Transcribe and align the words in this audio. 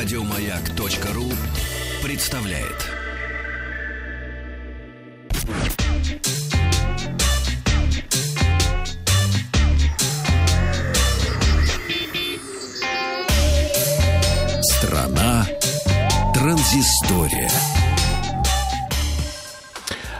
Радиомаяк.ру 0.00 1.24
представляет. 2.04 2.86
Страна 14.62 15.48
транзистория. 16.32 17.50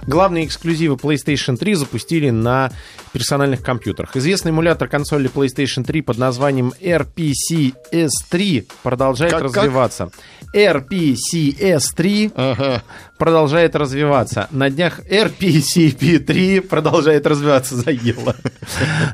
Главные 0.08 0.46
эксклюзивы 0.46 0.96
PlayStation 0.96 1.56
3 1.56 1.74
запустили 1.74 2.30
на 2.30 2.72
персональных 3.11 3.62
компьютерах. 3.62 4.16
Известный 4.16 4.50
эмулятор 4.50 4.88
консоли 4.88 5.30
PlayStation 5.30 5.84
3 5.84 6.02
под 6.02 6.18
названием 6.18 6.72
RPCS3 6.80 8.67
продолжает 8.82 9.32
Как- 9.32 9.43
как? 9.53 9.57
развиваться. 9.57 10.11
RPCS3 10.54 12.32
Ага. 12.34 12.82
продолжает 13.18 13.76
развиваться. 13.76 14.48
На 14.50 14.71
днях 14.71 15.00
RPCP3 15.11 16.61
продолжает 16.62 17.26
развиваться, 17.26 17.76
заело. 17.82 18.34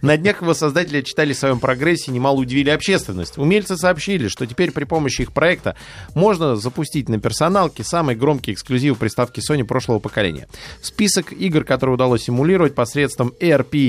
На 0.03 0.17
днях 0.17 0.43
его 0.43 0.55
создатели 0.55 1.01
читали 1.03 1.33
в 1.33 1.39
своем 1.39 1.59
прогрессе 1.61 2.13
немало 2.13 2.37
удивили 2.41 2.71
общественность. 2.71 3.39
Умельцы 3.39 3.77
сообщили, 3.77 4.29
что 4.29 4.47
теперь 4.47 4.71
при 4.71 4.85
помощи 4.85 5.23
их 5.23 5.33
проекта 5.33 5.77
можно 6.15 6.57
запустить 6.57 7.09
на 7.09 7.19
персоналке 7.19 7.83
самые 7.85 8.17
громкие 8.17 8.55
эксклюзивы 8.55 8.97
приставки 8.97 9.41
Sony 9.41 9.65
прошлого 9.65 9.99
поколения. 9.99 10.47
Список 10.83 11.33
игр, 11.33 11.65
которые 11.65 11.95
удалось 11.95 12.23
симулировать 12.25 12.75
посредством 12.75 13.33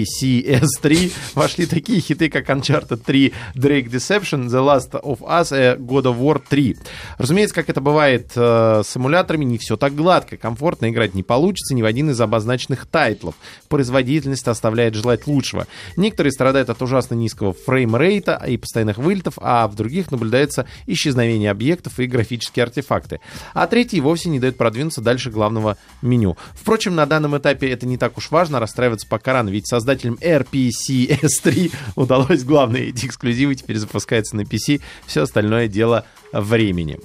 RPCS3, 0.03 1.11
вошли 1.35 1.65
такие 1.65 1.99
хиты, 1.99 2.29
как 2.29 2.49
Uncharted 2.49 3.01
3, 3.05 3.33
Drake 3.55 3.89
Deception, 3.89 4.47
The 4.47 4.63
Last 4.63 4.91
of 5.01 5.19
Us 5.19 5.51
God 5.77 6.03
of 6.03 6.19
War 6.19 6.41
3. 6.47 6.77
Разумеется, 7.17 7.55
как 7.55 7.69
это 7.69 7.81
бывает 7.81 8.31
э, 8.35 8.81
с 8.85 8.97
эмуляторами, 8.97 9.45
не 9.45 9.57
все 9.57 9.77
так 9.77 9.95
гладко. 9.95 10.37
Комфортно 10.37 10.89
играть 10.89 11.13
не 11.13 11.23
получится 11.23 11.73
ни 11.73 11.81
в 11.81 11.85
один 11.85 12.09
из 12.09 12.19
обозначенных 12.19 12.85
тайтлов. 12.85 13.35
Производительность 13.69 14.47
оставляет 14.47 14.95
желать 14.95 15.27
лучшего. 15.27 15.67
Некоторые 15.95 16.31
страдают 16.31 16.69
от 16.69 16.81
ужасно 16.81 17.15
низкого 17.15 17.53
фреймрейта 17.53 18.41
и 18.47 18.57
постоянных 18.57 18.97
вылетов, 18.97 19.35
а 19.37 19.67
в 19.67 19.75
других 19.75 20.11
наблюдается 20.11 20.65
исчезновение 20.87 21.51
объектов 21.51 21.99
и 21.99 22.07
графические 22.07 22.63
артефакты. 22.63 23.19
А 23.53 23.67
третьи 23.67 23.99
вовсе 23.99 24.29
не 24.29 24.39
дают 24.39 24.57
продвинуться 24.57 25.01
дальше 25.01 25.31
главного 25.31 25.77
меню. 26.01 26.37
Впрочем, 26.53 26.95
на 26.95 27.05
данном 27.05 27.37
этапе 27.37 27.69
это 27.69 27.85
не 27.85 27.97
так 27.97 28.17
уж 28.17 28.31
важно, 28.31 28.59
расстраиваться 28.59 29.07
пока 29.07 29.33
рано, 29.33 29.49
ведь 29.49 29.67
создателям 29.85 30.15
RPCS3 30.15 31.71
удалось 31.95 32.43
главное, 32.43 32.89
эти 32.89 33.05
эксклюзивы 33.05 33.53
теперь 33.55 33.77
запускаются 33.77 34.35
на 34.35 34.41
PC, 34.41 34.81
все 35.05 35.21
остальное 35.21 35.67
дело 35.67 36.05
времени. 36.33 36.99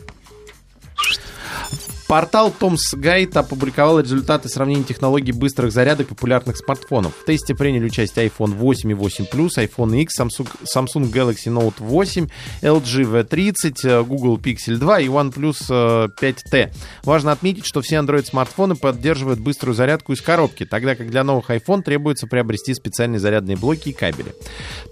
Портал 2.10 2.52
Tom's 2.58 2.92
Guide 2.96 3.38
опубликовал 3.38 4.00
результаты 4.00 4.48
сравнения 4.48 4.82
технологий 4.82 5.30
быстрых 5.30 5.70
зарядок 5.70 6.08
популярных 6.08 6.56
смартфонов. 6.56 7.14
В 7.14 7.24
тесте 7.24 7.54
приняли 7.54 7.84
участие 7.84 8.26
iPhone 8.26 8.56
8 8.56 8.90
и 8.90 8.94
8 8.94 9.26
Plus, 9.32 9.50
iPhone 9.58 9.96
X, 10.02 10.18
Samsung, 10.18 10.48
Samsung 10.64 11.12
Galaxy 11.12 11.54
Note 11.54 11.74
8, 11.78 12.26
LG 12.62 13.28
V30, 13.28 13.74
э, 13.84 14.02
Google 14.02 14.38
Pixel 14.38 14.78
2 14.78 15.00
и 15.02 15.06
OnePlus 15.06 15.66
э, 15.68 16.08
5T. 16.20 16.72
Важно 17.04 17.30
отметить, 17.30 17.64
что 17.64 17.80
все 17.80 17.98
Android-смартфоны 17.98 18.74
поддерживают 18.74 19.38
быструю 19.38 19.76
зарядку 19.76 20.12
из 20.12 20.20
коробки, 20.20 20.66
тогда 20.66 20.96
как 20.96 21.10
для 21.10 21.22
новых 21.22 21.50
iPhone 21.50 21.82
требуется 21.82 22.26
приобрести 22.26 22.74
специальные 22.74 23.20
зарядные 23.20 23.56
блоки 23.56 23.90
и 23.90 23.92
кабели. 23.92 24.34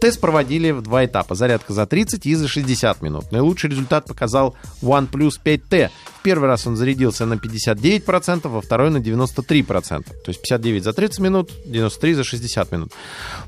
Тест 0.01 0.21
проводили 0.21 0.71
в 0.71 0.83
два 0.83 1.05
этапа. 1.05 1.35
Зарядка 1.35 1.73
за 1.73 1.85
30 1.85 2.25
и 2.27 2.37
за 2.37 2.47
60 2.47 3.03
минут. 3.03 3.33
Наилучший 3.33 3.71
результат 3.71 4.07
показал 4.07 4.55
OnePlus 4.83 5.33
5T. 5.45 5.91
В 6.19 6.23
первый 6.23 6.49
раз 6.49 6.67
он 6.67 6.77
зарядился 6.77 7.27
на 7.27 7.35
59%, 7.35 8.49
во 8.49 8.61
второй 8.61 8.91
на 8.91 8.99
93%. 8.99 10.05
То 10.05 10.05
есть 10.27 10.43
59 10.43 10.83
за 10.83 10.93
30 10.93 11.21
минут, 11.21 11.53
93 11.65 12.15
за 12.15 12.25
60 12.25 12.73
минут. 12.73 12.93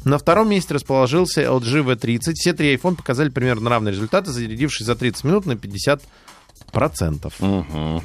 На 0.05 0.19
втором 0.19 0.49
месте 0.51 0.75
расположился 0.75 1.43
LG 1.43 1.85
V30. 1.85 2.35
Все 2.35 2.53
три 2.53 2.77
iPhone 2.77 2.95
показали 2.95 3.29
примерно 3.29 3.71
равные 3.71 3.93
результаты, 3.93 4.31
зарядившись 4.31 4.87
за 4.87 4.95
30 4.95 5.25
минут 5.25 5.47
на 5.47 5.53
50%. 5.53 7.33
Мгм. 7.41 8.03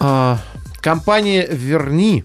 А, 0.00 0.38
компания 0.80 1.46
Верни 1.50 2.24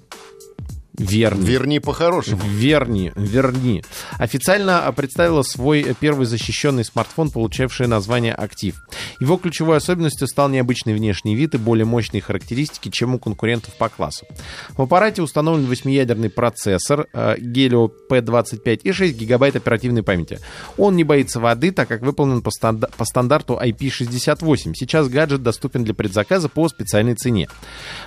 Верни. 0.97 1.45
Верни 1.45 1.79
по-хорошему. 1.79 2.41
Верни, 2.45 3.11
Верни. 3.15 3.83
Официально 4.19 4.91
представила 4.95 5.41
свой 5.41 5.95
первый 5.99 6.27
защищенный 6.27 6.85
смартфон, 6.85 7.31
получавший 7.31 7.87
название 7.87 8.33
«Актив». 8.33 8.75
Его 9.19 9.37
ключевой 9.37 9.77
особенностью 9.77 10.27
стал 10.27 10.49
необычный 10.49 10.93
внешний 10.93 11.35
вид 11.35 11.55
и 11.55 11.57
более 11.57 11.85
мощные 11.85 12.21
характеристики, 12.21 12.89
чем 12.89 13.15
у 13.15 13.19
конкурентов 13.19 13.73
по 13.75 13.89
классу. 13.89 14.27
В 14.69 14.83
аппарате 14.83 15.23
установлен 15.23 15.65
8-ядерный 15.65 16.29
процессор 16.29 17.07
э, 17.11 17.37
Helio 17.37 17.91
P25 18.09 18.81
и 18.83 18.91
6 18.91 19.17
гигабайт 19.17 19.55
оперативной 19.55 20.03
памяти. 20.03 20.39
Он 20.77 20.95
не 20.95 21.03
боится 21.03 21.39
воды, 21.39 21.71
так 21.71 21.87
как 21.87 22.01
выполнен 22.01 22.43
по, 22.43 22.49
станда- 22.49 22.91
по 22.95 23.05
стандарту 23.05 23.59
IP68. 23.59 24.73
Сейчас 24.75 25.07
гаджет 25.09 25.41
доступен 25.41 25.83
для 25.83 25.95
предзаказа 25.95 26.49
по 26.49 26.69
специальной 26.69 27.15
цене. 27.15 27.49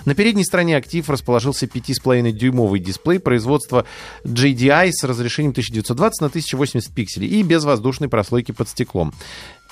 На 0.05 0.15
передней 0.15 0.45
стороне 0.45 0.77
актив 0.77 1.09
расположился 1.11 1.67
5,5-дюймовый 1.67 2.76
дисплей 2.79 3.19
производства 3.19 3.85
JDI 4.25 4.91
с 4.93 5.05
разрешением 5.05 5.51
1920 5.51 6.21
на 6.21 6.27
1080 6.27 6.95
пикселей 6.95 7.29
и 7.29 7.43
без 7.43 7.65
воздушной 7.65 8.09
прослойки 8.09 8.53
под 8.53 8.69
стеклом. 8.69 9.13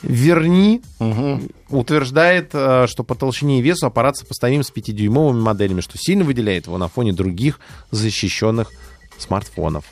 Верни 0.03 0.83
утверждает, 1.71 2.51
э, 2.53 2.87
что 2.89 3.05
по 3.05 3.15
толщине 3.15 3.61
и 3.61 3.63
весу 3.63 3.87
аппарат 3.87 4.17
сопоставим 4.17 4.63
с 4.63 4.71
5-дюймовыми 4.71 5.41
моделями, 5.41 5.81
что 5.81 5.97
сильно 5.97 6.25
выделяет 6.25 6.67
его 6.67 6.77
на 6.79 6.89
фоне 6.89 7.13
других 7.13 7.59
защищенных 7.91 8.71
смартфонов. 9.19 9.85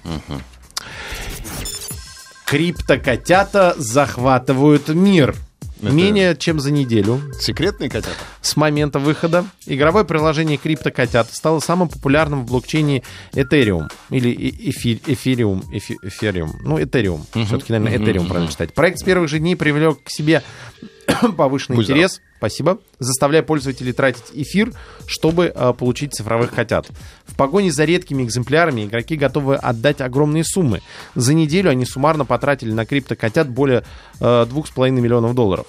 Криптокотята 2.45 3.75
захватывают 3.79 4.89
мир. 4.89 5.35
Это- 5.83 5.93
Менее 5.93 6.37
чем 6.37 6.61
за 6.61 6.71
неделю 6.71 7.21
Секретные 7.41 7.91
котята? 7.91 8.15
с 8.41 8.57
момента 8.57 8.99
выхода 9.01 9.45
игровое 9.67 10.05
приложение 10.05 10.57
CryptoKotят 10.63 11.27
стало 11.33 11.59
самым 11.61 11.89
популярным 11.89 12.45
в 12.45 12.47
блокчейне 12.49 13.03
Ethereum. 13.33 13.91
Или 14.11 14.31
э- 14.31 14.71
эфи- 14.71 15.01
Ethereum. 15.07 15.63
эфи- 15.73 15.99
Ethereum. 16.05 16.51
Ну, 16.63 16.79
Ethereum. 16.79 17.23
Все-таки, 17.47 17.73
наверное, 17.73 17.99
Ethereum 17.99 18.29
правильно 18.29 18.51
читать. 18.51 18.73
Проект 18.75 18.99
с 19.01 19.03
первых 19.03 19.29
же 19.29 19.39
дней 19.41 19.57
привлек 19.57 20.03
к 20.05 20.09
себе 20.09 20.43
повышенный 21.37 21.77
Будь 21.77 21.91
интерес. 21.91 22.21
Спасибо. 22.39 22.79
Заставляя 22.99 23.43
пользователей 23.43 23.93
тратить 23.93 24.25
эфир, 24.33 24.73
чтобы 25.07 25.53
э, 25.55 25.73
получить 25.79 26.15
цифровых 26.15 26.53
котят. 26.53 26.89
В 27.27 27.37
погоне 27.37 27.71
за 27.71 27.85
редкими 27.85 28.25
экземплярами 28.25 28.85
игроки 28.85 29.17
готовы 29.17 29.57
отдать 29.57 30.01
огромные 30.01 30.45
суммы. 30.45 30.81
За 31.15 31.35
неделю 31.35 31.71
они 31.71 31.85
суммарно 31.85 32.25
потратили 32.25 32.73
на 32.73 32.85
криптокотят 32.85 33.49
более 33.49 33.85
э, 34.21 34.25
2,5 34.25 34.91
миллионов 34.91 35.35
долларов. 35.35 35.67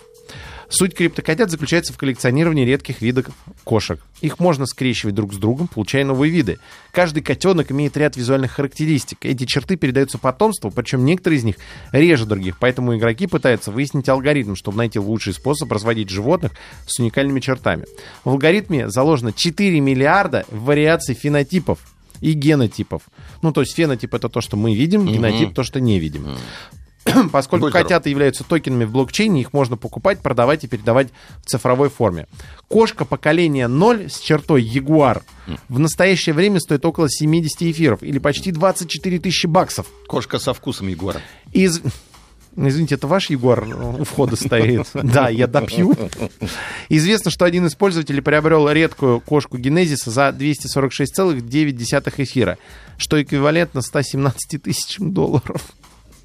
Суть 0.74 0.96
криптокотят 0.96 1.52
заключается 1.52 1.94
в 1.94 1.98
коллекционировании 1.98 2.66
редких 2.66 3.00
видов 3.02 3.28
кошек. 3.64 4.04
Их 4.22 4.40
можно 4.40 4.66
скрещивать 4.66 5.14
друг 5.14 5.32
с 5.32 5.38
другом, 5.38 5.68
получая 5.68 6.04
новые 6.04 6.32
виды. 6.32 6.58
Каждый 6.92 7.22
котенок 7.22 7.72
имеет 7.72 7.96
ряд 7.96 8.18
визуальных 8.18 8.54
характеристик. 8.54 9.24
Эти 9.24 9.46
черты 9.46 9.76
передаются 9.76 10.18
потомству, 10.18 10.72
причем 10.72 11.06
некоторые 11.06 11.38
из 11.38 11.44
них 11.44 11.58
реже 11.92 12.26
других, 12.26 12.58
поэтому 12.58 12.98
игроки 12.98 13.28
пытаются 13.28 13.70
выяснить 13.70 14.10
алгоритм, 14.10 14.56
чтобы 14.56 14.78
найти 14.78 14.98
лучший 14.98 15.34
способ 15.34 15.72
разводить 15.72 16.10
животных 16.10 16.54
с 16.88 16.98
уникальными 16.98 17.40
чертами. 17.40 17.86
В 18.24 18.30
алгоритме 18.30 18.90
заложено 18.90 19.32
4 19.32 19.80
миллиарда 19.80 20.44
вариаций 20.50 21.14
фенотипов 21.14 21.78
и 22.20 22.34
генотипов. 22.34 23.04
Ну, 23.44 23.52
то 23.52 23.62
есть 23.62 23.76
фенотип 23.76 24.12
это 24.16 24.28
то, 24.28 24.42
что 24.42 24.58
мы 24.58 24.74
видим, 24.74 25.06
генотип 25.06 25.54
то, 25.54 25.62
что 25.62 25.80
не 25.80 26.00
видим. 26.00 26.36
Поскольку 27.32 27.66
Будь 27.66 27.72
здоров. 27.72 27.88
котята 27.88 28.10
являются 28.10 28.44
токенами 28.44 28.86
в 28.86 28.92
блокчейне, 28.92 29.42
их 29.42 29.54
можно 29.54 29.78
покупать, 29.78 30.20
продавать 30.20 30.64
и 30.64 30.68
передавать 30.68 31.10
в 31.44 31.46
цифровой 31.46 31.90
форме. 31.90 32.28
Кошка 32.68 33.06
поколения 33.06 33.68
0 33.68 34.10
с 34.10 34.20
чертой 34.20 34.64
Ягуар 34.64 35.24
в 35.70 35.80
настоящее 35.80 36.34
время 36.34 36.60
стоит 36.60 36.86
около 36.86 37.10
70 37.10 37.64
эфиров 37.64 38.04
или 38.04 38.20
почти 38.20 38.52
24 38.52 39.20
тысячи 39.20 39.48
баксов. 39.48 39.88
Кошка 40.08 40.40
со 40.40 40.54
вкусом 40.54 40.88
Егора. 40.88 41.22
Из... 41.52 41.82
Извините, 42.56 42.96
это 42.96 43.08
ваш 43.08 43.30
Егор 43.30 43.66
у 44.00 44.04
входа 44.04 44.36
стоит? 44.36 44.88
Да, 44.94 45.30
я 45.30 45.48
допью. 45.48 45.98
Известно, 46.90 47.32
что 47.32 47.46
один 47.46 47.66
из 47.66 47.76
пользователей 47.76 48.22
приобрел 48.22 48.70
редкую 48.70 49.22
кошку 49.22 49.58
Генезиса 49.58 50.12
за 50.12 50.30
246,9 50.30 52.14
эфира, 52.18 52.58
что 52.98 53.22
эквивалентно 53.22 53.82
117 53.82 54.62
тысячам 54.62 55.14
долларов. 55.14 55.74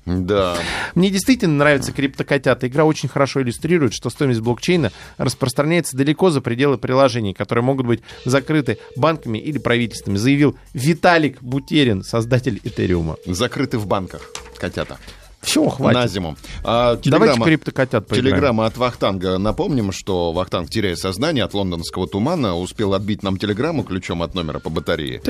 Да. 0.09 0.57
Мне 0.95 1.11
действительно 1.11 1.57
нравится 1.57 1.93
криптокотята. 1.93 2.67
Игра 2.67 2.85
очень 2.85 3.09
хорошо 3.09 3.43
иллюстрирует, 3.43 3.93
что 3.93 4.09
стоимость 4.11 4.41
блокчейна 4.41 4.91
распространяется 5.19 5.97
далеко 5.97 6.31
за 6.31 6.41
пределы 6.41 6.79
приложений, 6.79 7.35
которые 7.35 7.65
могут 7.65 7.87
быть 7.87 8.01
закрыты 8.25 8.79
банками 8.97 9.39
или 9.39 9.59
правительствами, 9.59 10.17
заявил 10.17 10.57
Виталик 10.73 11.43
Бутерин, 11.43 12.03
создатель 12.03 12.61
Этериума. 12.65 13.17
Закрыты 13.27 13.79
в 13.79 13.87
банках 13.87 14.23
котята. 14.59 14.99
Все, 15.41 15.69
хватит. 15.69 15.95
на 15.95 16.07
зиму. 16.09 16.37
А, 16.65 16.97
Давайте 16.97 17.11
телеграмма- 17.35 17.45
криптокотят 17.47 18.07
поиграем. 18.07 18.35
Телеграмма 18.35 18.67
от 18.67 18.77
Вахтанга. 18.77 19.39
Напомним, 19.39 19.93
что 19.93 20.33
Вахтанг, 20.33 20.69
теряя 20.69 20.97
сознание 20.97 21.45
от 21.45 21.55
лондонского 21.55 22.09
тумана, 22.09 22.57
успел 22.57 22.93
отбить 22.95 23.23
нам 23.23 23.37
телеграмму 23.39 23.85
ключом 23.85 24.23
от 24.23 24.35
номера 24.35 24.59
по 24.59 24.69
батарее. 24.69 25.23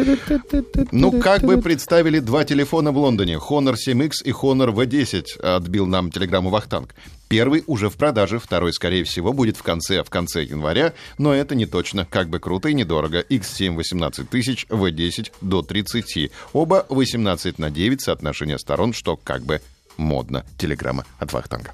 Ну, 0.92 1.20
как 1.20 1.42
бы 1.42 1.60
представили 1.60 2.18
два 2.20 2.44
телефона 2.44 2.90
в 2.90 2.98
Лондоне. 2.98 3.34
Honor 3.34 3.74
7X 3.74 4.24
и 4.24 4.30
Honor 4.30 4.72
V10 4.74 5.40
отбил 5.40 5.86
нам 5.86 6.10
телеграмму 6.10 6.50
Вахтанг. 6.50 6.94
Первый 7.28 7.62
уже 7.66 7.90
в 7.90 7.96
продаже, 7.96 8.38
второй, 8.38 8.72
скорее 8.72 9.04
всего, 9.04 9.34
будет 9.34 9.58
в 9.58 9.62
конце, 9.62 10.02
в 10.02 10.08
конце 10.08 10.42
января, 10.44 10.94
но 11.18 11.34
это 11.34 11.54
не 11.54 11.66
точно. 11.66 12.06
Как 12.08 12.30
бы 12.30 12.38
круто 12.38 12.70
и 12.70 12.74
недорого. 12.74 13.20
X7 13.20 13.76
18 13.76 14.30
тысяч, 14.30 14.64
V10 14.70 15.32
до 15.42 15.60
30. 15.60 16.30
Оба 16.54 16.86
18 16.88 17.58
на 17.58 17.70
9 17.70 18.00
соотношение 18.00 18.58
сторон, 18.58 18.94
что 18.94 19.18
как 19.22 19.42
бы 19.42 19.60
модно. 19.98 20.46
Телеграмма 20.56 21.04
от 21.18 21.32
Вахтанга. 21.32 21.72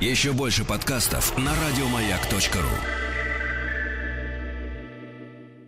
Еще 0.00 0.32
больше 0.32 0.64
подкастов 0.64 1.38
на 1.38 1.52
радиомаяк.ру. 1.54 3.11